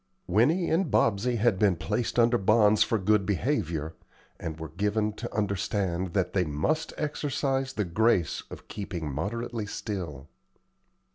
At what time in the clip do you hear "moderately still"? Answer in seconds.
9.13-10.27